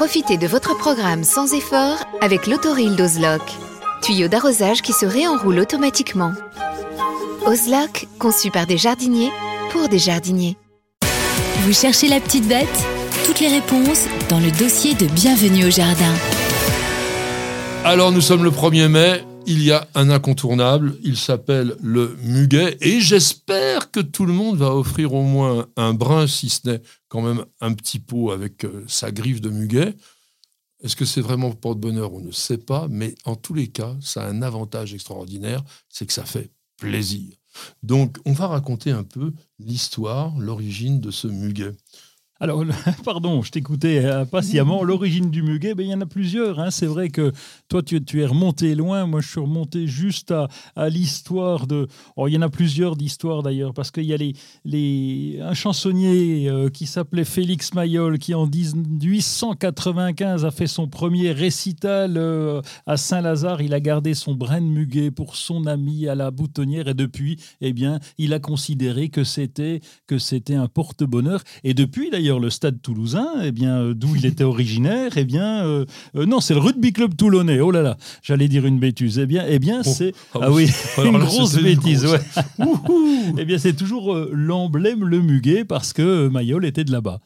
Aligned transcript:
Profitez 0.00 0.38
de 0.38 0.46
votre 0.46 0.74
programme 0.78 1.24
sans 1.24 1.52
effort 1.52 1.98
avec 2.22 2.46
l'autoril 2.46 2.96
d'Ozlock. 2.96 3.42
Tuyau 4.00 4.28
d'arrosage 4.28 4.80
qui 4.80 4.94
se 4.94 5.04
réenroule 5.04 5.58
automatiquement. 5.58 6.32
Ozlock, 7.44 8.08
conçu 8.18 8.50
par 8.50 8.66
des 8.66 8.78
jardiniers 8.78 9.30
pour 9.72 9.90
des 9.90 9.98
jardiniers. 9.98 10.56
Vous 11.64 11.74
cherchez 11.74 12.08
la 12.08 12.18
petite 12.18 12.48
bête? 12.48 12.66
Toutes 13.26 13.40
les 13.40 13.48
réponses 13.48 14.06
dans 14.30 14.40
le 14.40 14.50
dossier 14.52 14.94
de 14.94 15.04
Bienvenue 15.04 15.66
au 15.66 15.70
Jardin. 15.70 16.14
Alors 17.84 18.10
nous 18.10 18.22
sommes 18.22 18.42
le 18.42 18.50
1er 18.50 18.88
mai, 18.88 19.22
il 19.46 19.62
y 19.62 19.72
a 19.72 19.88
un 19.94 20.10
incontournable, 20.10 20.96
il 21.02 21.16
s'appelle 21.16 21.76
le 21.82 22.16
muguet, 22.22 22.76
et 22.80 23.00
j'espère 23.00 23.90
que 23.90 24.00
tout 24.00 24.26
le 24.26 24.32
monde 24.32 24.56
va 24.56 24.74
offrir 24.74 25.14
au 25.14 25.22
moins 25.22 25.66
un 25.76 25.94
brin, 25.94 26.26
si 26.26 26.48
ce 26.48 26.68
n'est 26.68 26.82
quand 27.08 27.22
même 27.22 27.44
un 27.60 27.72
petit 27.72 27.98
pot 27.98 28.30
avec 28.30 28.64
euh, 28.64 28.84
sa 28.86 29.10
griffe 29.10 29.40
de 29.40 29.50
muguet. 29.50 29.94
Est-ce 30.82 30.96
que 30.96 31.04
c'est 31.04 31.20
vraiment 31.20 31.52
porte-bonheur 31.52 32.12
On 32.14 32.20
ne 32.20 32.32
sait 32.32 32.58
pas, 32.58 32.86
mais 32.88 33.14
en 33.24 33.36
tous 33.36 33.54
les 33.54 33.68
cas, 33.68 33.96
ça 34.00 34.24
a 34.24 34.28
un 34.28 34.42
avantage 34.42 34.94
extraordinaire, 34.94 35.62
c'est 35.88 36.06
que 36.06 36.12
ça 36.12 36.24
fait 36.24 36.50
plaisir. 36.78 37.34
Donc 37.82 38.18
on 38.24 38.32
va 38.32 38.46
raconter 38.46 38.90
un 38.90 39.02
peu 39.02 39.32
l'histoire, 39.58 40.38
l'origine 40.38 41.00
de 41.00 41.10
ce 41.10 41.26
muguet. 41.26 41.72
Alors, 42.42 42.64
pardon, 43.04 43.42
je 43.42 43.50
t'écoutais 43.50 44.02
euh, 44.02 44.24
patiemment. 44.24 44.82
L'origine 44.82 45.30
du 45.30 45.42
muguet, 45.42 45.74
ben, 45.74 45.84
il 45.84 45.90
y 45.90 45.94
en 45.94 46.00
a 46.00 46.06
plusieurs. 46.06 46.58
Hein. 46.58 46.70
C'est 46.70 46.86
vrai 46.86 47.10
que 47.10 47.32
toi, 47.68 47.82
tu, 47.82 48.00
es 48.18 48.24
remonté 48.24 48.74
loin. 48.74 49.04
Moi, 49.04 49.20
je 49.20 49.28
suis 49.28 49.40
remonté 49.40 49.86
juste 49.86 50.32
à, 50.32 50.48
l'histoire 50.88 51.66
de. 51.66 51.86
Oh, 52.16 52.28
il 52.28 52.34
y 52.34 52.38
en 52.38 52.42
a 52.42 52.48
plusieurs 52.48 52.96
d'histoires 52.96 53.42
d'ailleurs, 53.42 53.74
parce 53.74 53.90
qu'il 53.90 54.04
y 54.04 54.14
a 54.14 54.16
les, 54.16 54.32
les, 54.64 55.38
un 55.42 55.52
chansonnier 55.52 56.48
euh, 56.48 56.70
qui 56.70 56.86
s'appelait 56.86 57.24
Félix 57.24 57.74
Mayol, 57.74 58.18
qui 58.18 58.32
en 58.32 58.46
1895 58.46 60.46
a 60.46 60.50
fait 60.50 60.66
son 60.66 60.88
premier 60.88 61.32
récital 61.32 62.14
euh, 62.16 62.62
à 62.86 62.96
Saint-Lazare. 62.96 63.60
Il 63.60 63.74
a 63.74 63.80
gardé 63.80 64.14
son 64.14 64.34
brin 64.34 64.62
de 64.62 64.66
muguet 64.66 65.10
pour 65.10 65.36
son 65.36 65.66
ami 65.66 66.08
à 66.08 66.14
la 66.14 66.30
boutonnière, 66.30 66.88
et 66.88 66.94
depuis, 66.94 67.36
eh 67.60 67.74
bien, 67.74 68.00
il 68.16 68.32
a 68.32 68.38
considéré 68.38 69.10
que 69.10 69.24
c'était 69.24 69.80
que 70.06 70.18
c'était 70.18 70.54
un 70.54 70.68
porte-bonheur. 70.68 71.42
Et 71.64 71.74
depuis, 71.74 72.08
d'ailleurs, 72.08 72.29
le 72.38 72.50
stade 72.50 72.80
toulousain, 72.80 73.28
eh 73.42 73.52
bien, 73.52 73.78
euh, 73.78 73.94
d'où 73.94 74.14
il 74.14 74.26
était 74.26 74.44
originaire, 74.44 75.16
eh 75.16 75.24
bien, 75.24 75.64
euh, 75.64 75.84
euh, 76.14 76.26
non, 76.26 76.40
c'est 76.40 76.54
le 76.54 76.60
rugby 76.60 76.92
club 76.92 77.16
toulonnais. 77.16 77.60
Oh 77.60 77.70
là 77.70 77.82
là, 77.82 77.96
j'allais 78.22 78.48
dire 78.48 78.66
une 78.66 78.78
bêtise. 78.78 79.18
Eh 79.18 79.26
bien, 79.26 79.44
eh 79.48 79.58
bien, 79.58 79.82
oh. 79.84 79.90
c'est 79.90 80.12
ah, 80.34 80.40
ah 80.42 80.52
oui, 80.52 80.70
une 80.98 81.18
grosse 81.18 81.56
bêtise. 81.56 82.06
Ouais. 82.06 82.20
eh 83.38 83.44
bien, 83.44 83.58
c'est 83.58 83.74
toujours 83.74 84.14
l'emblème 84.32 85.04
le 85.04 85.20
muguet 85.20 85.64
parce 85.64 85.92
que 85.92 86.28
Mayol 86.28 86.64
était 86.64 86.84
de 86.84 86.92
là-bas. 86.92 87.20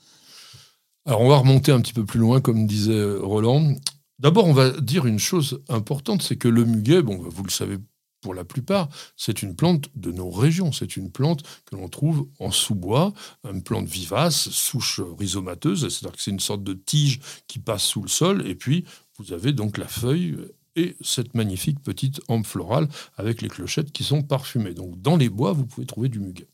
Alors, 1.06 1.20
on 1.20 1.28
va 1.28 1.36
remonter 1.36 1.72
un 1.72 1.80
petit 1.80 1.92
peu 1.92 2.04
plus 2.04 2.20
loin, 2.20 2.40
comme 2.40 2.66
disait 2.66 3.04
Roland. 3.20 3.74
D'abord, 4.18 4.46
on 4.46 4.54
va 4.54 4.70
dire 4.70 5.04
une 5.06 5.18
chose 5.18 5.62
importante, 5.68 6.22
c'est 6.22 6.36
que 6.36 6.48
le 6.48 6.64
muguet, 6.64 7.02
bon, 7.02 7.18
vous 7.18 7.42
le 7.42 7.50
savez 7.50 7.76
pour 8.24 8.32
la 8.32 8.46
plupart, 8.46 8.88
c'est 9.18 9.42
une 9.42 9.54
plante 9.54 9.90
de 9.94 10.10
nos 10.10 10.30
régions. 10.30 10.72
C'est 10.72 10.96
une 10.96 11.12
plante 11.12 11.42
que 11.66 11.76
l'on 11.76 11.90
trouve 11.90 12.26
en 12.38 12.50
sous-bois, 12.50 13.12
une 13.44 13.62
plante 13.62 13.86
vivace, 13.86 14.48
souche 14.48 14.98
rhizomateuse, 14.98 15.82
c'est-à-dire 15.82 16.16
que 16.16 16.22
c'est 16.22 16.30
une 16.30 16.40
sorte 16.40 16.64
de 16.64 16.72
tige 16.72 17.20
qui 17.48 17.58
passe 17.58 17.82
sous 17.82 18.00
le 18.00 18.08
sol, 18.08 18.48
et 18.48 18.54
puis 18.54 18.86
vous 19.18 19.34
avez 19.34 19.52
donc 19.52 19.76
la 19.76 19.86
feuille 19.86 20.38
et 20.74 20.96
cette 21.02 21.34
magnifique 21.34 21.82
petite 21.82 22.22
hampe 22.28 22.46
florale 22.46 22.88
avec 23.18 23.42
les 23.42 23.50
clochettes 23.50 23.92
qui 23.92 24.04
sont 24.04 24.22
parfumées. 24.22 24.72
Donc 24.72 24.98
dans 25.02 25.18
les 25.18 25.28
bois, 25.28 25.52
vous 25.52 25.66
pouvez 25.66 25.86
trouver 25.86 26.08
du 26.08 26.18
muguet. 26.18 26.48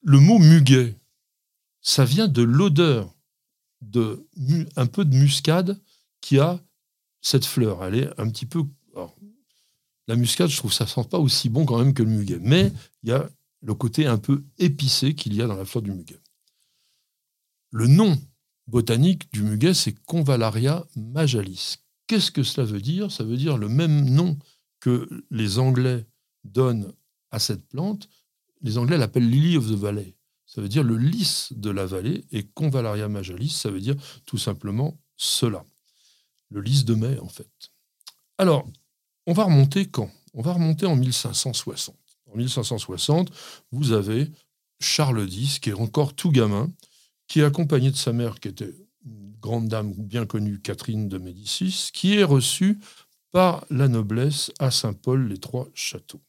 Le 0.00 0.18
mot 0.20 0.38
muguet, 0.38 0.96
ça 1.82 2.06
vient 2.06 2.28
de 2.28 2.40
l'odeur 2.40 3.14
de 3.82 4.26
un 4.76 4.86
peu 4.86 5.04
de 5.04 5.14
muscade 5.14 5.78
qui 6.22 6.38
a 6.38 6.58
cette 7.20 7.44
fleur. 7.44 7.84
Elle 7.84 7.96
est 7.96 8.08
un 8.18 8.30
petit 8.30 8.46
peu 8.46 8.64
la 10.08 10.16
muscade, 10.16 10.48
je 10.48 10.56
trouve 10.56 10.72
ça 10.72 10.86
sent 10.86 11.04
pas 11.10 11.18
aussi 11.18 11.48
bon 11.48 11.66
quand 11.66 11.78
même 11.78 11.94
que 11.94 12.02
le 12.02 12.10
muguet. 12.10 12.38
Mais 12.40 12.72
il 13.02 13.10
y 13.10 13.12
a 13.12 13.28
le 13.62 13.74
côté 13.74 14.06
un 14.06 14.18
peu 14.18 14.44
épicé 14.58 15.14
qu'il 15.14 15.34
y 15.34 15.42
a 15.42 15.46
dans 15.46 15.56
la 15.56 15.64
fleur 15.64 15.82
du 15.82 15.90
muguet. 15.90 16.20
Le 17.70 17.86
nom 17.88 18.16
botanique 18.66 19.30
du 19.32 19.42
muguet, 19.42 19.74
c'est 19.74 19.92
Convallaria 20.04 20.86
majalis. 20.94 21.76
Qu'est-ce 22.06 22.30
que 22.30 22.42
cela 22.42 22.66
veut 22.66 22.80
dire? 22.80 23.10
Ça 23.10 23.24
veut 23.24 23.36
dire 23.36 23.58
le 23.58 23.68
même 23.68 24.08
nom 24.10 24.38
que 24.80 25.08
les 25.30 25.58
Anglais 25.58 26.06
donnent 26.44 26.92
à 27.30 27.38
cette 27.38 27.66
plante. 27.66 28.08
Les 28.62 28.78
Anglais 28.78 28.98
l'appellent 28.98 29.28
Lily 29.28 29.56
of 29.56 29.66
the 29.66 29.74
Valley. 29.74 30.14
Ça 30.46 30.60
veut 30.60 30.68
dire 30.68 30.84
le 30.84 30.96
lys 30.96 31.52
de 31.52 31.70
la 31.70 31.86
vallée. 31.86 32.24
Et 32.30 32.44
Convallaria 32.44 33.08
majalis, 33.08 33.50
ça 33.50 33.70
veut 33.70 33.80
dire 33.80 33.96
tout 34.24 34.38
simplement 34.38 34.96
cela. 35.16 35.64
Le 36.50 36.60
lys 36.60 36.84
de 36.84 36.94
mai, 36.94 37.18
en 37.18 37.28
fait. 37.28 37.50
Alors, 38.38 38.68
on 39.26 39.32
va 39.32 39.44
remonter 39.44 39.86
quand? 39.86 40.10
On 40.34 40.42
va 40.42 40.52
remonter 40.52 40.86
en 40.86 40.96
1560. 40.96 41.96
En 42.32 42.36
1560, 42.36 43.30
vous 43.72 43.92
avez 43.92 44.30
Charles 44.80 45.28
X, 45.28 45.58
qui 45.58 45.70
est 45.70 45.74
encore 45.74 46.14
tout 46.14 46.30
gamin, 46.30 46.72
qui 47.28 47.40
est 47.40 47.44
accompagné 47.44 47.90
de 47.90 47.96
sa 47.96 48.12
mère, 48.12 48.40
qui 48.40 48.48
était 48.48 48.74
une 49.04 49.34
grande 49.40 49.68
dame 49.68 49.92
bien 49.92 50.26
connue, 50.26 50.60
Catherine 50.60 51.08
de 51.08 51.18
Médicis, 51.18 51.90
qui 51.92 52.16
est 52.16 52.24
reçue 52.24 52.78
par 53.32 53.64
la 53.70 53.88
noblesse 53.88 54.52
à 54.58 54.70
Saint-Paul, 54.70 55.28
les 55.28 55.38
trois 55.38 55.68
châteaux. 55.74 56.22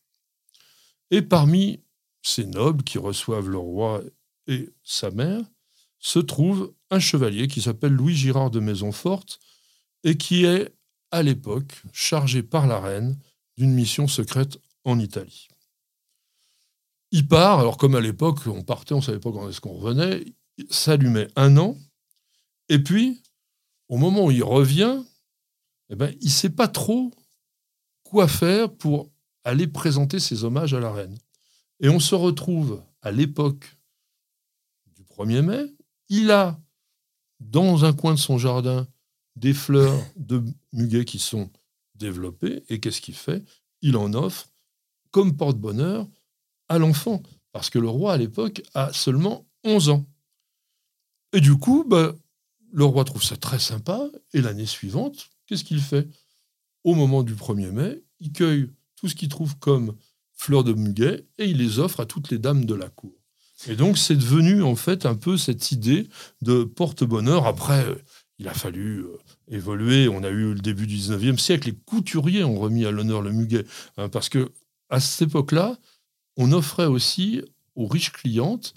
Et 1.12 1.22
parmi 1.22 1.82
ces 2.22 2.46
nobles 2.46 2.84
qui 2.84 2.98
reçoivent 2.98 3.50
le 3.50 3.58
roi 3.58 4.02
et 4.48 4.70
sa 4.84 5.12
mère, 5.12 5.42
se 6.00 6.20
trouve 6.20 6.74
un 6.92 7.00
chevalier 7.00 7.48
qui 7.48 7.62
s'appelle 7.62 7.94
Louis 7.94 8.16
Girard 8.16 8.52
de 8.52 8.60
Maisonforte 8.60 9.40
et 10.04 10.18
qui 10.18 10.46
est 10.46 10.74
à 11.12 11.24
l'époque 11.24 11.82
chargé 11.94 12.44
par 12.44 12.68
la 12.68 12.80
reine 12.80 13.18
d'une 13.58 13.74
mission 13.74 14.08
secrète 14.08 14.58
en 14.84 15.00
Italie. 15.00 15.48
Il 17.12 17.28
part, 17.28 17.60
alors 17.60 17.78
comme 17.78 17.96
à 17.96 18.02
l'époque, 18.02 18.46
on 18.48 18.64
partait, 18.64 18.94
on 18.94 18.98
ne 18.98 19.04
savait 19.04 19.20
pas 19.20 19.32
quand 19.32 19.48
est-ce 19.50 19.62
qu'on 19.62 19.74
revenait, 19.74 20.26
met 21.02 21.28
un 21.36 21.58
an, 21.58 21.78
et 22.70 22.80
puis, 22.80 23.22
au 23.88 23.98
moment 23.98 24.26
où 24.26 24.32
il 24.32 24.44
revient, 24.44 25.04
eh 25.90 25.96
ben, 25.96 26.14
il 26.20 26.26
ne 26.26 26.32
sait 26.32 26.50
pas 26.50 26.68
trop 26.68 27.12
quoi 28.04 28.28
faire 28.28 28.74
pour 28.74 29.10
aller 29.44 29.68
présenter 29.68 30.20
ses 30.20 30.44
hommages 30.44 30.74
à 30.74 30.80
la 30.80 30.92
reine. 30.92 31.18
Et 31.80 31.90
on 31.90 32.00
se 32.00 32.16
retrouve 32.16 32.84
à 33.02 33.12
l'époque 33.12 33.78
du 34.96 35.04
1er 35.04 35.42
mai, 35.42 35.76
il 36.10 36.32
a, 36.32 36.60
dans 37.40 37.86
un 37.86 37.94
coin 37.94 38.14
de 38.14 38.20
son 38.20 38.38
jardin, 38.38 38.88
des 39.38 39.54
fleurs 39.54 40.04
de 40.16 40.44
muguet 40.74 41.06
qui 41.06 41.20
sont 41.20 41.50
développées. 41.96 42.64
Et 42.70 42.80
qu'est-ce 42.80 43.02
qu'il 43.02 43.16
fait? 43.16 43.44
Il 43.82 43.96
en 43.96 44.14
offre 44.14 44.50
comme 45.12 45.38
porte-bonheur 45.38 46.08
à 46.70 46.80
l'enfant, 46.80 47.24
parce 47.52 47.70
que 47.70 47.80
le 47.80 47.88
roi 47.88 48.14
à 48.14 48.18
l'époque 48.18 48.62
a 48.74 48.92
seulement 48.92 49.48
11 49.64 49.90
ans. 49.90 50.06
Et 51.34 51.40
du 51.40 51.56
coup, 51.56 51.86
bah, 51.88 52.14
le 52.72 52.84
roi 52.84 53.04
trouve 53.06 53.24
ça 53.24 53.38
très 53.38 53.60
sympa, 53.60 54.10
et 54.34 54.42
l'année 54.42 54.66
suivante, 54.66 55.30
qu'est-ce 55.46 55.64
qu'il 55.64 55.80
fait? 55.80 56.08
Au 56.84 56.94
moment 56.94 57.24
du 57.24 57.36
1er 57.36 57.72
mai, 57.72 58.04
il 58.20 58.32
cueille 58.32 58.70
tout 58.96 59.08
ce 59.08 59.16
qu'il 59.16 59.30
trouve 59.30 59.58
comme 59.60 59.96
fleurs 60.34 60.64
de 60.64 60.74
muguet, 60.74 61.26
et 61.38 61.46
il 61.46 61.58
les 61.58 61.80
offre 61.80 62.00
à 62.00 62.06
toutes 62.06 62.32
les 62.32 62.40
dames 62.40 62.66
de 62.66 62.76
la 62.76 62.90
cour. 62.90 63.14
Et 63.68 63.76
donc, 63.76 63.98
c'est 63.98 64.16
devenu 64.16 64.62
en 64.62 64.76
fait 64.76 65.06
un 65.06 65.16
peu 65.16 65.38
cette 65.38 65.72
idée 65.72 66.10
de 66.42 66.64
porte-bonheur. 66.64 67.48
Après, 67.48 67.86
il 68.40 68.48
a 68.48 68.54
fallu 68.54 69.00
euh, 69.00 69.18
évoluer. 69.50 70.08
On 70.08 70.24
a 70.24 70.30
eu 70.30 70.54
le 70.54 70.60
début 70.60 70.88
du 70.88 70.96
19e 70.96 71.38
siècle. 71.38 71.70
Les 71.70 71.76
couturiers 71.76 72.44
ont 72.44 72.60
remis 72.60 72.86
à 72.86 72.92
l'honneur 72.92 73.22
le 73.22 73.32
muguet. 73.32 73.66
Hein, 73.98 74.10
parce 74.10 74.30
que 74.30 74.52
à 74.90 75.00
cette 75.00 75.30
époque-là, 75.30 75.78
on 76.38 76.52
offrait 76.52 76.86
aussi 76.86 77.42
aux 77.76 77.88
riches 77.88 78.12
clientes 78.12 78.74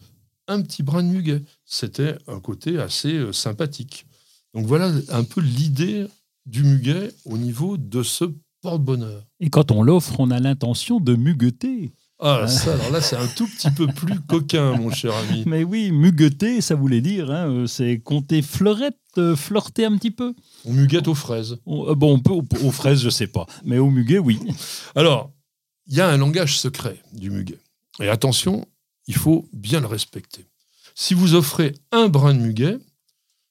un 0.49 0.63
petit 0.63 0.83
brin 0.83 1.03
de 1.03 1.09
muguet. 1.09 1.43
C'était 1.65 2.17
un 2.27 2.41
côté 2.41 2.79
assez 2.79 3.15
euh, 3.15 3.33
sympathique. 3.33 4.07
Donc 4.55 4.67
voilà 4.67 4.93
un 5.11 5.25
peu 5.25 5.41
l'idée 5.41 6.07
du 6.47 6.65
muguet 6.65 7.13
au 7.25 7.39
niveau 7.39 7.77
de 7.77 8.03
ce 8.03 8.25
porte-bonheur. 8.63 9.25
Et 9.39 9.51
quand 9.51 9.71
on 9.71 9.83
l'offre, 9.83 10.19
on 10.19 10.31
a 10.31 10.39
l'intention 10.41 11.01
de 11.01 11.15
mugueter. 11.15 11.93
Ah, 12.23 12.47
ça, 12.49 12.75
alors 12.75 12.91
là, 12.91 13.01
c'est 13.01 13.17
un 13.17 13.27
tout 13.27 13.47
petit 13.47 13.71
peu 13.71 13.87
plus 13.87 14.21
coquin, 14.29 14.77
mon 14.77 14.91
cher 14.91 15.15
ami. 15.15 15.45
Mais 15.47 15.65
oui, 15.65 15.91
mugueter, 15.91 16.61
ça 16.61 16.75
voulait 16.75 17.01
dire, 17.01 17.31
hein, 17.31 17.51
euh, 17.51 17.67
c'est 17.67 17.99
compter 17.99 18.43
fleurette, 18.43 18.99
euh, 19.17 19.35
flirter 19.35 19.87
un 19.87 19.97
petit 19.97 20.11
peu. 20.11 20.35
On 20.67 20.75
muguette 20.75 21.09
aux 21.09 21.15
fraises. 21.15 21.59
Euh, 21.67 21.95
bon, 21.95 22.15
on 22.15 22.21
peut 22.21 22.35
aux 22.63 22.71
fraises, 22.71 23.01
je 23.01 23.09
sais 23.09 23.27
pas, 23.27 23.47
mais 23.65 23.79
au 23.79 23.89
muguet, 23.89 24.19
oui. 24.19 24.39
Alors, 24.95 25.33
il 25.87 25.97
y 25.97 26.03
a 26.03 26.09
un 26.09 26.19
langage 26.19 26.59
secret 26.59 27.03
du 27.15 27.31
muguet. 27.31 27.59
Et 28.01 28.09
attention, 28.11 28.67
il 29.07 29.15
faut 29.15 29.49
bien 29.55 29.81
le 29.81 29.87
respecter. 29.87 30.47
Si 30.95 31.15
vous 31.15 31.35
offrez 31.35 31.75
un 31.91 32.09
brin 32.09 32.35
de 32.35 32.41
muguet, 32.41 32.77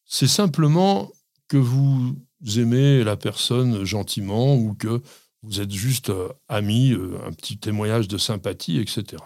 c'est 0.05 0.27
simplement 0.27 1.11
que 1.47 1.57
vous 1.57 2.15
aimez 2.55 3.03
la 3.03 3.17
personne 3.17 3.83
gentiment 3.83 4.55
ou 4.55 4.75
que 4.75 5.01
vous 5.43 5.61
êtes 5.61 5.71
juste 5.71 6.09
euh, 6.09 6.29
amis, 6.47 6.91
euh, 6.91 7.17
un 7.25 7.31
petit 7.31 7.57
témoignage 7.57 8.07
de 8.07 8.17
sympathie, 8.17 8.77
etc. 8.79 9.23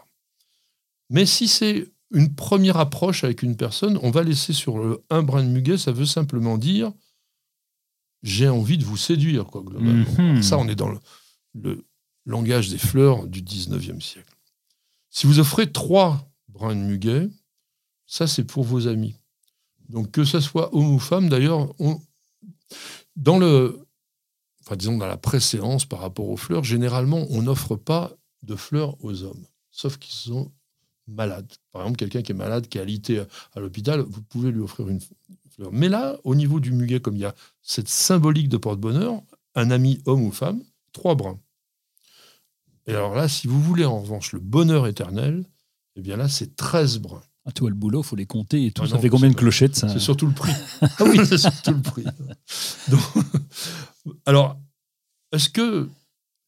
Mais 1.09 1.25
si 1.25 1.47
c'est 1.47 1.87
une 2.11 2.33
première 2.33 2.77
approche 2.77 3.23
avec 3.23 3.41
une 3.41 3.57
personne, 3.57 3.99
on 4.03 4.11
va 4.11 4.23
laisser 4.23 4.53
sur 4.53 4.77
le 4.77 5.03
un 5.09 5.23
brin 5.23 5.43
de 5.43 5.49
muguet, 5.49 5.77
ça 5.77 5.91
veut 5.91 6.05
simplement 6.05 6.57
dire 6.57 6.91
j'ai 8.21 8.47
envie 8.47 8.77
de 8.77 8.85
vous 8.85 8.97
séduire, 8.97 9.45
quoi, 9.47 9.61
globalement. 9.61 10.05
Mhm. 10.17 10.41
Ça, 10.41 10.57
on 10.57 10.67
est 10.69 10.75
dans 10.75 10.89
le, 10.89 10.99
le, 11.55 11.85
langage 12.25 12.69
des 12.69 12.77
fleurs 12.77 13.27
du 13.27 13.41
19e 13.41 13.99
siècle. 13.99 14.33
Si 15.09 15.27
vous 15.27 15.39
offrez 15.39 15.69
trois 15.69 16.31
brins 16.47 16.73
de 16.73 16.79
muguet, 16.79 17.27
ça, 18.05 18.27
c'est 18.27 18.45
pour 18.45 18.63
vos 18.63 18.87
amis. 18.87 19.17
Donc, 19.89 20.11
que 20.11 20.23
ce 20.23 20.39
soit 20.39 20.73
homme 20.73 20.93
ou 20.93 20.99
femme, 20.99 21.27
d'ailleurs, 21.27 21.73
dans 23.17 23.39
le, 23.39 23.85
enfin 24.65 24.75
disons 24.75 24.97
dans 24.97 25.07
la 25.07 25.17
préséance 25.17 25.85
par 25.85 25.99
rapport 25.99 26.29
aux 26.29 26.37
fleurs, 26.37 26.63
généralement, 26.63 27.25
on 27.29 27.43
n'offre 27.43 27.75
pas 27.75 28.11
de 28.43 28.55
fleurs 28.55 28.95
aux 29.03 29.23
hommes, 29.23 29.45
sauf 29.71 29.97
qu'ils 29.97 30.13
sont 30.13 30.51
malades. 31.07 31.51
Par 31.71 31.81
exemple, 31.83 31.97
quelqu'un 31.97 32.21
qui 32.21 32.31
est 32.31 32.35
malade, 32.35 32.67
qui 32.67 32.77
est 32.77 32.81
alité 32.81 33.23
à 33.53 33.59
l'hôpital, 33.59 34.01
vous 34.01 34.21
pouvez 34.21 34.51
lui 34.51 34.61
offrir 34.61 34.87
une 34.87 34.99
fleur. 35.49 35.71
Mais 35.71 35.89
là, 35.89 36.17
au 36.23 36.35
niveau 36.35 36.59
du 36.59 36.71
muguet, 36.71 36.99
comme 36.99 37.15
il 37.15 37.21
y 37.21 37.25
a 37.25 37.35
cette 37.61 37.89
symbolique 37.89 38.49
de 38.49 38.57
porte-bonheur, 38.57 39.21
un 39.55 39.71
ami 39.71 40.01
homme 40.05 40.23
ou 40.23 40.31
femme, 40.31 40.63
trois 40.93 41.15
brins. 41.15 41.39
Et 42.87 42.91
alors 42.91 43.15
là, 43.15 43.27
si 43.27 43.47
vous 43.47 43.61
voulez 43.61 43.85
en 43.85 44.01
revanche 44.01 44.33
le 44.33 44.39
bonheur 44.39 44.87
éternel, 44.87 45.45
eh 45.95 46.01
bien 46.01 46.17
là, 46.17 46.27
c'est 46.27 46.55
13 46.55 46.99
brins. 46.99 47.23
Ah, 47.45 47.51
tu 47.51 47.61
vois, 47.61 47.69
le 47.69 47.75
boulot, 47.75 48.01
il 48.01 48.05
faut 48.05 48.15
les 48.15 48.25
compter 48.25 48.67
et 48.67 48.71
tout. 48.71 48.83
Ah 48.85 48.87
ça 48.87 48.99
fait 48.99 49.09
combien 49.09 49.29
de 49.29 49.35
clochettes 49.35 49.75
ça 49.75 49.89
C'est 49.89 49.99
surtout 49.99 50.27
le 50.27 50.33
prix. 50.33 50.53
ah 50.81 50.87
oui, 51.01 51.19
c'est 51.25 51.37
surtout 51.37 51.71
le 51.71 51.81
prix. 51.81 52.05
Donc, 52.87 53.01
alors, 54.25 54.57
est-ce 55.33 55.49
que 55.49 55.89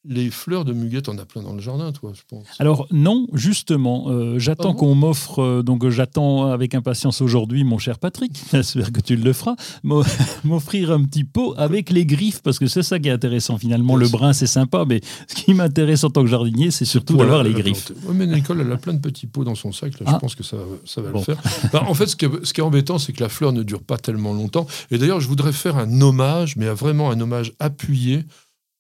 les 0.07 0.29
fleurs 0.29 0.65
de 0.65 0.73
muguette, 0.73 1.09
on 1.09 1.17
a 1.17 1.25
plein 1.25 1.41
dans 1.41 1.53
le 1.53 1.61
jardin, 1.61 1.91
toi, 1.91 2.11
je 2.13 2.21
pense. 2.27 2.45
Alors 2.59 2.87
non, 2.91 3.27
justement, 3.33 4.05
euh, 4.09 4.39
j'attends 4.39 4.71
ah 4.71 4.77
qu'on 4.77 4.95
m'offre, 4.95 5.41
euh, 5.41 5.63
donc 5.63 5.83
euh, 5.83 5.89
j'attends 5.89 6.51
avec 6.51 6.75
impatience 6.75 7.21
aujourd'hui, 7.21 7.63
mon 7.63 7.77
cher 7.77 7.99
Patrick, 7.99 8.39
j'espère 8.51 8.91
que 8.91 9.01
tu 9.01 9.15
le 9.15 9.33
feras, 9.33 9.55
m'offrir 10.43 10.91
un 10.91 11.03
petit 11.03 11.23
pot 11.23 11.53
avec 11.57 11.89
les 11.89 12.05
griffes, 12.05 12.41
parce 12.41 12.59
que 12.59 12.67
c'est 12.67 12.83
ça 12.83 12.99
qui 12.99 13.09
est 13.09 13.11
intéressant 13.11 13.57
finalement. 13.57 13.95
Le 13.95 14.07
brun, 14.07 14.33
c'est 14.33 14.47
sympa, 14.47 14.85
mais 14.87 15.01
ce 15.27 15.35
qui 15.35 15.53
m'intéresse 15.53 16.03
en 16.03 16.09
tant 16.09 16.21
que 16.21 16.29
jardinier, 16.29 16.71
c'est 16.71 16.85
surtout 16.85 17.17
d'avoir 17.17 17.43
les 17.43 17.53
griffes. 17.53 17.91
Oui, 18.05 18.15
mais 18.15 18.27
Nicole, 18.27 18.61
elle 18.61 18.71
a 18.71 18.77
plein 18.77 18.93
de 18.93 18.99
petits 18.99 19.27
pots 19.27 19.43
dans 19.43 19.55
son 19.55 19.71
sac, 19.71 19.93
je 19.97 20.03
ah. 20.05 20.19
pense 20.19 20.35
que 20.35 20.43
ça, 20.43 20.57
ça 20.85 21.01
va 21.01 21.11
le 21.11 21.19
faire. 21.19 21.37
en 21.73 21.93
fait, 21.93 22.07
ce 22.07 22.15
qui, 22.15 22.25
est, 22.25 22.45
ce 22.45 22.53
qui 22.53 22.61
est 22.61 22.63
embêtant, 22.63 22.99
c'est 22.99 23.13
que 23.13 23.23
la 23.23 23.29
fleur 23.29 23.53
ne 23.53 23.63
dure 23.63 23.81
pas 23.81 23.97
tellement 23.97 24.33
longtemps. 24.33 24.67
Et 24.91 24.97
d'ailleurs, 24.97 25.19
je 25.19 25.27
voudrais 25.27 25.53
faire 25.53 25.77
un 25.77 26.01
hommage, 26.01 26.55
mais 26.57 26.67
vraiment 26.67 27.09
un 27.09 27.19
hommage 27.19 27.53
appuyé 27.59 28.23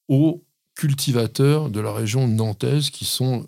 aux 0.07 0.44
cultivateurs 0.75 1.69
de 1.69 1.79
la 1.79 1.93
région 1.93 2.27
nantaise 2.27 2.89
qui 2.89 3.05
sont 3.05 3.47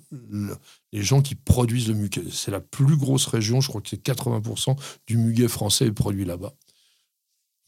les 0.92 1.04
gens 1.04 1.22
qui 1.22 1.36
produisent 1.36 1.90
le 1.90 1.94
muguet. 1.94 2.24
C'est 2.32 2.52
la 2.52 2.62
plus 2.62 2.96
grosse 2.96 3.26
région, 3.26 3.62
je 3.62 3.68
crois 3.68 3.82
que 3.82 3.90
c'est 3.90 4.04
80% 4.04 4.78
du 5.06 5.18
muguet 5.18 5.50
français 5.50 5.88
est 5.88 5.92
produit 5.92 6.26
là-bas. 6.26 6.54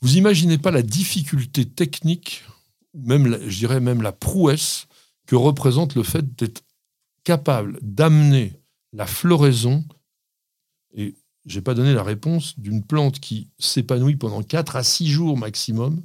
Vous 0.01 0.15
imaginez 0.15 0.57
pas 0.57 0.71
la 0.71 0.81
difficulté 0.81 1.65
technique, 1.65 2.43
même 2.93 3.37
je 3.47 3.57
dirais 3.57 3.81
même 3.81 4.01
la 4.01 4.13
prouesse 4.13 4.87
que 5.27 5.35
représente 5.35 5.95
le 5.95 6.03
fait 6.03 6.35
d'être 6.35 6.63
capable 7.25 7.77
d'amener 7.81 8.53
la 8.93 9.05
floraison, 9.05 9.85
et 10.95 11.15
je 11.45 11.57
n'ai 11.57 11.61
pas 11.61 11.73
donné 11.73 11.93
la 11.93 12.03
réponse, 12.03 12.57
d'une 12.57 12.83
plante 12.83 13.19
qui 13.19 13.49
s'épanouit 13.59 14.15
pendant 14.15 14.41
4 14.41 14.77
à 14.77 14.83
6 14.83 15.07
jours 15.07 15.37
maximum, 15.37 16.01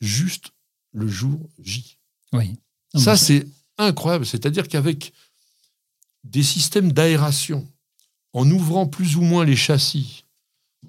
juste 0.00 0.52
le 0.92 1.08
jour 1.08 1.48
J. 1.58 1.98
Oui. 2.32 2.56
Ça, 2.94 3.16
c'est 3.16 3.46
incroyable. 3.78 4.26
C'est-à-dire 4.26 4.68
qu'avec 4.68 5.12
des 6.24 6.42
systèmes 6.42 6.92
d'aération, 6.92 7.66
en 8.32 8.50
ouvrant 8.50 8.86
plus 8.86 9.16
ou 9.16 9.22
moins 9.22 9.44
les 9.44 9.56
châssis, 9.56 10.24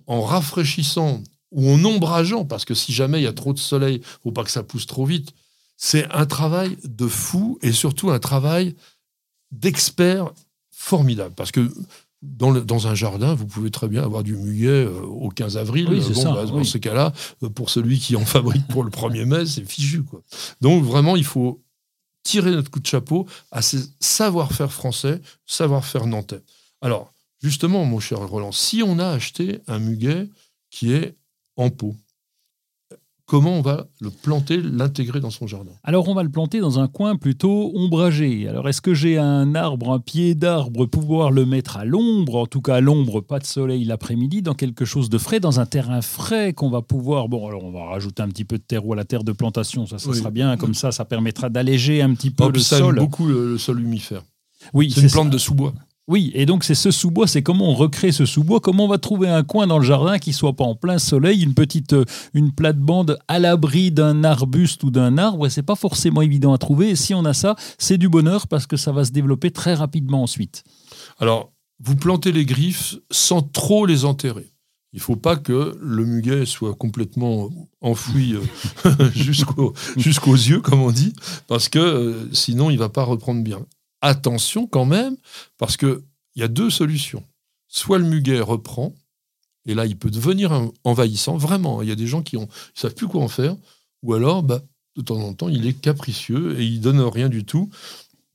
en 0.07 0.21
rafraîchissant 0.21 1.23
ou 1.51 1.69
en 1.69 1.83
ombrageant, 1.85 2.45
parce 2.45 2.65
que 2.65 2.73
si 2.73 2.93
jamais 2.93 3.19
il 3.19 3.23
y 3.23 3.27
a 3.27 3.33
trop 3.33 3.53
de 3.53 3.59
soleil, 3.59 3.97
il 3.97 4.21
faut 4.23 4.31
pas 4.31 4.43
que 4.43 4.51
ça 4.51 4.63
pousse 4.63 4.87
trop 4.87 5.05
vite, 5.05 5.33
c'est 5.77 6.09
un 6.11 6.25
travail 6.25 6.77
de 6.83 7.07
fou 7.07 7.59
et 7.61 7.71
surtout 7.71 8.11
un 8.11 8.19
travail 8.19 8.75
d'expert 9.51 10.31
formidable. 10.71 11.35
Parce 11.35 11.51
que 11.51 11.71
dans, 12.23 12.53
dans, 12.53 12.87
un 12.87 12.95
jardin, 12.95 13.33
vous 13.33 13.45
pouvez 13.45 13.69
très 13.69 13.87
bien 13.87 14.01
avoir 14.01 14.23
du 14.23 14.35
muguet 14.35 14.85
euh, 14.85 15.01
au 15.01 15.29
15 15.29 15.57
avril. 15.57 15.87
Oui, 15.89 15.99
bon, 16.13 16.33
bah, 16.33 16.45
Dans 16.45 16.63
ces 16.63 16.79
cas-là, 16.79 17.11
euh, 17.43 17.49
pour 17.49 17.69
celui 17.69 17.99
qui 17.99 18.15
en 18.15 18.25
fabrique 18.25 18.65
pour 18.67 18.83
le 18.83 18.89
1er 18.89 19.25
mai, 19.25 19.45
c'est 19.45 19.65
fichu. 19.65 20.03
Quoi. 20.03 20.21
Donc 20.61 20.83
vraiment, 20.83 21.15
il 21.17 21.25
faut 21.25 21.61
tirer 22.23 22.51
notre 22.51 22.71
coup 22.71 22.79
de 22.79 22.85
chapeau 22.85 23.27
à 23.51 23.61
ces 23.61 23.79
savoir-faire 23.99 24.71
français, 24.71 25.21
savoir-faire 25.45 26.07
nantais. 26.07 26.41
Alors, 26.81 27.11
justement, 27.41 27.83
mon 27.83 27.99
cher 27.99 28.19
Roland, 28.19 28.53
si 28.53 28.81
on 28.81 28.99
a 28.99 29.07
acheté 29.09 29.59
un 29.67 29.79
muguet 29.79 30.29
qui 30.69 30.93
est 30.93 31.15
en 31.57 31.69
pot, 31.69 31.95
comment 33.33 33.57
on 33.57 33.61
va 33.61 33.87
le 33.99 34.11
planter, 34.11 34.61
l'intégrer 34.61 35.19
dans 35.19 35.31
son 35.31 35.47
jardin 35.47 35.71
Alors 35.83 36.07
on 36.07 36.13
va 36.13 36.21
le 36.21 36.29
planter 36.29 36.59
dans 36.59 36.79
un 36.79 36.87
coin 36.87 37.15
plutôt 37.15 37.71
ombragé. 37.73 38.47
Alors 38.47 38.69
est-ce 38.69 38.79
que 38.79 38.93
j'ai 38.93 39.17
un 39.17 39.55
arbre, 39.55 39.91
un 39.91 39.99
pied 39.99 40.35
d'arbre, 40.35 40.85
pouvoir 40.85 41.31
le 41.31 41.43
mettre 41.43 41.77
à 41.77 41.83
l'ombre, 41.83 42.35
en 42.35 42.45
tout 42.45 42.61
cas 42.61 42.75
à 42.75 42.79
l'ombre, 42.79 43.21
pas 43.21 43.39
de 43.39 43.45
soleil 43.47 43.85
l'après-midi, 43.85 44.43
dans 44.43 44.53
quelque 44.53 44.85
chose 44.85 45.09
de 45.09 45.17
frais, 45.17 45.39
dans 45.39 45.59
un 45.59 45.65
terrain 45.65 46.03
frais 46.03 46.53
qu'on 46.53 46.69
va 46.69 46.83
pouvoir... 46.83 47.27
Bon, 47.27 47.47
alors 47.47 47.63
on 47.63 47.71
va 47.71 47.85
rajouter 47.85 48.21
un 48.21 48.29
petit 48.29 48.45
peu 48.45 48.59
de 48.59 48.63
terreau 48.63 48.93
à 48.93 48.97
la 48.97 49.03
terre 49.03 49.23
de 49.23 49.31
plantation, 49.31 49.87
ça, 49.87 49.97
ça 49.97 50.13
sera 50.13 50.29
bien, 50.29 50.55
comme 50.55 50.75
ça, 50.75 50.91
ça 50.91 51.03
permettra 51.03 51.49
d'alléger 51.49 52.03
un 52.03 52.13
petit 52.13 52.29
peu 52.29 52.51
le 52.51 52.59
ça 52.59 52.77
sol. 52.77 52.99
Beaucoup 52.99 53.25
le, 53.25 53.57
sol 53.57 53.81
humifère. 53.81 54.21
Oui, 54.75 54.91
c'est 54.91 55.01
une 55.01 55.09
plante 55.09 55.31
de 55.31 55.39
sous-bois. 55.39 55.73
Oui, 56.09 56.31
et 56.33 56.45
donc 56.45 56.65
c'est 56.65 56.75
ce 56.75 56.91
sous-bois, 56.91 57.27
c'est 57.27 57.43
comment 57.43 57.69
on 57.69 57.75
recrée 57.75 58.11
ce 58.11 58.25
sous-bois, 58.25 58.59
comment 58.59 58.85
on 58.85 58.89
va 58.89 58.97
trouver 58.97 59.29
un 59.29 59.43
coin 59.43 59.67
dans 59.67 59.79
le 59.79 59.85
jardin 59.85 60.19
qui 60.19 60.33
soit 60.33 60.53
pas 60.53 60.65
en 60.65 60.75
plein 60.75 60.99
soleil, 60.99 61.43
une 61.43 61.53
petite 61.53 61.93
euh, 61.93 62.03
une 62.33 62.51
plate-bande 62.51 63.17
à 63.29 63.39
l'abri 63.39 63.89
d'un 63.89 64.25
arbuste 64.25 64.83
ou 64.83 64.91
d'un 64.91 65.17
arbre, 65.17 65.47
c'est 65.47 65.63
pas 65.63 65.75
forcément 65.75 66.21
évident 66.21 66.51
à 66.51 66.57
trouver. 66.57 66.89
Et 66.89 66.95
si 66.97 67.13
on 67.13 67.23
a 67.23 67.33
ça, 67.33 67.55
c'est 67.77 67.97
du 67.97 68.09
bonheur 68.09 68.47
parce 68.47 68.67
que 68.67 68.75
ça 68.75 68.91
va 68.91 69.05
se 69.05 69.11
développer 69.11 69.49
très 69.49 69.75
rapidement 69.75 70.23
ensuite. 70.23 70.65
Alors, 71.19 71.53
vous 71.79 71.95
plantez 71.95 72.33
les 72.33 72.45
griffes 72.45 72.95
sans 73.09 73.41
trop 73.41 73.85
les 73.85 74.03
enterrer. 74.03 74.53
Il 74.91 74.97
ne 74.97 75.01
faut 75.01 75.15
pas 75.15 75.37
que 75.37 75.75
le 75.81 76.05
muguet 76.05 76.45
soit 76.45 76.75
complètement 76.75 77.49
enfoui 77.79 78.35
euh, 78.35 79.09
jusqu'aux 79.15 80.35
yeux, 80.35 80.59
comme 80.59 80.81
on 80.81 80.91
dit, 80.91 81.13
parce 81.47 81.69
que 81.69 81.79
euh, 81.79 82.29
sinon 82.33 82.69
il 82.69 82.73
ne 82.75 82.79
va 82.79 82.89
pas 82.89 83.03
reprendre 83.03 83.41
bien 83.41 83.65
attention 84.03 84.67
quand 84.67 84.85
même, 84.85 85.17
parce 85.57 85.77
qu'il 85.77 86.03
y 86.35 86.43
a 86.43 86.47
deux 86.47 86.69
solutions. 86.69 87.23
Soit 87.67 87.97
le 87.97 88.05
muguet 88.05 88.39
reprend, 88.39 88.93
et 89.65 89.73
là, 89.73 89.85
il 89.85 89.97
peut 89.97 90.11
devenir 90.11 90.69
envahissant, 90.83 91.37
vraiment. 91.37 91.81
Il 91.81 91.89
y 91.89 91.91
a 91.91 91.95
des 91.95 92.05
gens 92.05 92.21
qui 92.21 92.37
ne 92.37 92.45
savent 92.75 92.93
plus 92.93 93.07
quoi 93.07 93.23
en 93.23 93.27
faire, 93.27 93.55
ou 94.03 94.13
alors, 94.13 94.43
bah, 94.43 94.61
de 94.95 95.01
temps 95.01 95.19
en 95.19 95.33
temps, 95.33 95.49
il 95.49 95.65
est 95.65 95.73
capricieux 95.73 96.59
et 96.59 96.65
il 96.65 96.81
donne 96.81 96.99
rien 97.01 97.29
du 97.29 97.45
tout. 97.45 97.69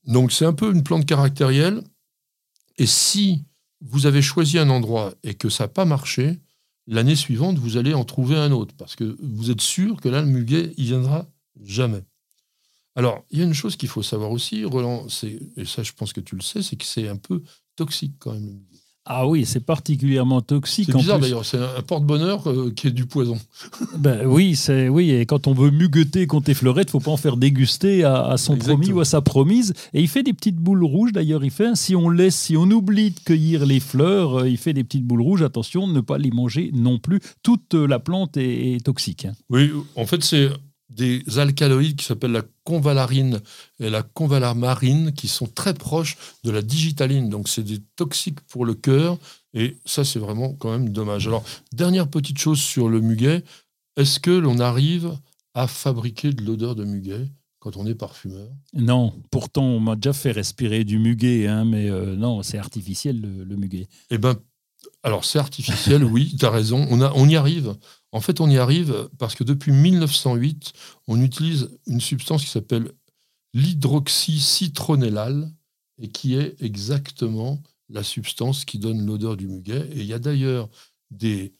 Donc 0.05 0.33
c'est 0.33 0.47
un 0.47 0.53
peu 0.53 0.73
une 0.73 0.83
plante 0.83 1.07
caractérielle. 1.07 1.83
Et 2.79 2.87
si 2.87 3.45
vous 3.81 4.07
avez 4.07 4.23
choisi 4.23 4.59
un 4.59 4.71
endroit 4.71 5.15
et 5.23 5.35
que 5.35 5.49
ça 5.49 5.65
n'a 5.65 5.69
pas 5.69 5.85
marché, 5.85 6.39
l'année 6.87 7.15
suivante, 7.15 7.59
vous 7.59 7.77
allez 7.77 7.95
en 7.95 8.05
trouver 8.05 8.37
un 8.37 8.51
autre. 8.51 8.75
Parce 8.77 8.97
que 8.97 9.17
vous 9.23 9.51
êtes 9.51 9.61
sûr 9.61 10.01
que 10.01 10.09
là, 10.09 10.23
le 10.23 10.29
muguet, 10.29 10.73
il 10.79 10.87
viendra 10.87 11.27
jamais. 11.63 12.03
Alors, 12.99 13.25
il 13.31 13.38
y 13.38 13.43
a 13.43 13.45
une 13.45 13.55
chose 13.55 13.76
qu'il 13.76 13.88
faut 13.88 14.02
savoir 14.02 14.33
aussi, 14.33 14.64
Roland, 14.64 15.07
et 15.57 15.64
ça 15.64 15.85
je 15.85 15.93
pense 15.93 16.12
que 16.12 16.21
tu 16.21 16.35
le 16.35 16.43
sais, 16.43 16.62
c'est 16.62 16.75
que 16.75 16.85
c'est 16.85 17.07
un 17.07 17.14
peu 17.14 17.45
toxique 17.76 18.14
quand 18.19 18.33
même. 18.33 18.59
Ah 19.05 19.28
oui, 19.28 19.47
c'est 19.47 19.64
particulièrement 19.64 20.40
toxique. 20.40 20.88
C'est 20.90 20.99
bizarre 20.99 21.21
d'ailleurs, 21.21 21.45
c'est 21.45 21.59
un 21.59 21.81
porte-bonheur 21.87 22.50
euh, 22.50 22.73
qui 22.75 22.88
est 22.88 22.90
du 22.90 23.07
poison. 23.07 23.38
Ben, 23.99 24.26
oui, 24.26 24.57
c'est 24.57 24.88
oui, 24.88 25.12
et 25.12 25.26
quand 25.26 25.47
on 25.47 25.55
veut 25.55 25.71
mugueter 25.71 26.26
contre 26.26 26.49
les 26.49 26.55
fleurettes, 26.55 26.90
faut 26.90 26.99
pas 26.99 27.12
en 27.12 27.17
faire 27.17 27.37
déguster 27.37 28.02
à, 28.02 28.37
son 28.37 28.57
promis 28.57 28.90
ou 28.90 28.99
à 28.99 29.05
sa 29.05 29.21
promise. 29.21 29.75
Et 29.95 30.00
il 30.00 30.09
fait 30.09 30.25
des 30.25 30.33
petites 30.33 30.57
boules 30.57 30.85
rouges. 30.85 31.12
D'ailleurs, 31.12 31.45
il 31.45 31.52
fait. 31.52 31.76
Si 31.76 31.95
on 31.95 32.11
laisse, 32.11 32.35
si 32.35 32.57
on 32.57 32.64
oublie 32.64 33.12
de 33.12 33.21
cueillir 33.21 33.64
les 33.64 33.78
fleurs, 33.78 34.40
euh, 34.40 34.49
il 34.49 34.57
fait 34.57 34.73
des 34.73 34.83
petites 34.83 35.05
boules 35.05 35.23
rouges. 35.23 35.43
Attention, 35.43 35.87
ne 35.87 36.00
pas 36.00 36.19
les 36.19 36.33
manger 36.33 36.73
non 36.75 36.99
plus. 36.99 37.21
Toute 37.45 37.75
la 37.75 38.00
plante 38.00 38.37
est, 38.37 38.85
toxique. 38.85 39.25
Hein. 39.25 39.35
Oui, 39.50 39.71
en 39.95 40.05
fait, 40.05 40.25
c'est 40.25 40.50
des 40.88 41.23
alcaloïdes 41.38 41.97
qui 41.97 42.04
s'appellent 42.04 42.33
la 42.33 42.45
convalarine 42.64 43.40
et 43.78 43.90
la 43.90 44.02
convalamarine 44.02 45.12
qui 45.12 45.28
sont 45.28 45.47
très 45.47 45.75
proches 45.75 46.16
de 46.45 46.50
la 46.50 46.62
digitaline. 46.62 47.28
Donc, 47.28 47.49
c'est 47.49 47.62
des 47.62 47.80
toxiques 47.97 48.40
pour 48.42 48.64
le 48.64 48.75
cœur. 48.75 49.18
Et 49.54 49.76
ça, 49.85 50.04
c'est 50.04 50.18
vraiment 50.18 50.54
quand 50.54 50.71
même 50.71 50.88
dommage. 50.90 51.26
Alors, 51.26 51.45
dernière 51.73 52.09
petite 52.09 52.38
chose 52.38 52.61
sur 52.61 52.88
le 52.88 53.00
muguet. 53.00 53.45
Est-ce 53.97 54.21
que 54.21 54.30
l'on 54.30 54.61
arrive 54.61 55.18
à 55.54 55.66
fabriquer 55.66 56.33
de 56.33 56.45
l'odeur 56.45 56.75
de 56.75 56.85
muguet 56.85 57.28
quand 57.59 57.76
on 57.76 57.87
est 57.87 57.95
parfumeur? 57.95 58.49
Non, 58.73 59.12
pourtant 59.30 59.64
on 59.64 59.80
m'a 59.80 59.97
déjà 59.97 60.12
fait 60.12 60.30
respirer 60.30 60.85
du 60.85 60.99
muguet, 60.99 61.49
hein, 61.49 61.64
mais 61.64 61.90
euh, 61.90 62.14
non, 62.14 62.42
c'est 62.42 62.59
artificiel 62.59 63.21
le, 63.21 63.57
muguet. 63.57 63.88
Eh 64.11 64.18
bien, 64.18 64.38
alors 65.02 65.25
c'est 65.25 65.40
artificiel, 65.40 66.04
oui, 66.04 66.37
tu 66.38 66.47
as 66.47 66.50
raison, 66.50 66.87
on, 66.90 67.00
a, 67.00 67.12
on 67.14 67.28
y 67.28 67.35
arrive. 67.35 67.75
En 68.12 68.21
fait, 68.21 68.41
on 68.41 68.49
y 68.49 68.57
arrive 68.59 69.09
parce 69.19 69.35
que 69.35 69.45
depuis 69.45 69.73
1908, 69.73 70.73
on 71.09 71.21
utilise 71.21 71.69
une 71.87 72.00
substance 72.00 72.43
qui 72.43 72.50
s'appelle 72.50 72.93
l'hydroxycitronellal 73.55 75.50
et 76.00 76.09
qui 76.09 76.35
est 76.35 76.57
exactement 76.62 77.62
la 77.88 78.03
substance 78.03 78.65
qui 78.65 78.79
donne 78.79 79.05
l'odeur 79.05 79.37
du 79.37 79.47
muguet. 79.47 79.88
Et 79.93 80.00
il 80.00 80.07
y 80.07 80.12
a 80.12 80.19
d'ailleurs 80.19 80.69
des, 81.11 81.53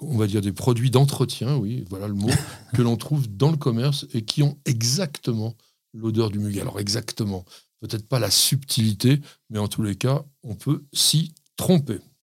on 0.00 0.16
va 0.16 0.26
dire 0.26 0.40
des 0.40 0.52
produits 0.52 0.90
d'entretien, 0.90 1.56
oui, 1.56 1.84
voilà 1.88 2.08
le 2.08 2.14
mot, 2.14 2.30
que 2.74 2.82
l'on 2.82 2.96
trouve 2.96 3.28
dans 3.28 3.50
le 3.50 3.56
commerce 3.56 4.06
et 4.12 4.24
qui 4.24 4.42
ont 4.42 4.58
exactement 4.64 5.56
l'odeur 5.94 6.30
du 6.30 6.38
muguet. 6.38 6.60
Alors 6.60 6.80
exactement, 6.80 7.44
peut-être 7.80 8.06
pas 8.08 8.18
la 8.18 8.30
subtilité, 8.30 9.20
mais 9.50 9.58
en 9.58 9.68
tous 9.68 9.82
les 9.82 9.96
cas, 9.96 10.24
on 10.42 10.54
peut 10.54 10.84
s'y 10.92 11.34
tromper. 11.56 11.98